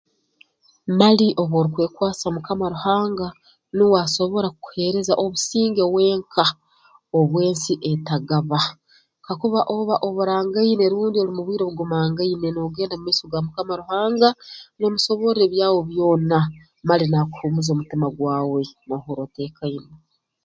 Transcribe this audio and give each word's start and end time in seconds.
Mali 0.99 1.27
obu 1.41 1.55
orukwekwasa 1.59 2.25
Mukama 2.35 2.65
Ruhanga 2.73 3.27
nuwe 3.75 3.97
asobora 4.05 4.47
kukuheereza 4.51 5.13
obusinge 5.23 5.83
wenka 5.95 6.45
obu 7.17 7.35
ensi 7.47 7.73
etagaba 7.91 8.59
kakuba 9.25 9.61
oba 9.77 9.95
oburangaine 10.07 10.83
rundi 10.91 11.15
oli 11.19 11.31
mu 11.35 11.41
bwire 11.45 11.63
obugumangaine 11.65 12.47
noogenda 12.51 12.95
mu 12.97 13.03
maiso 13.05 13.23
ga 13.31 13.39
Mukama 13.45 13.73
Ruhanga 13.81 14.29
noomusoborra 14.77 15.41
ebyawe 15.43 15.79
byona 15.89 16.39
mali 16.87 17.05
naakuhuumuza 17.07 17.69
omutima 17.71 18.07
gwawe 18.17 18.61
noohurra 18.87 19.21
oteekaine 19.27 19.93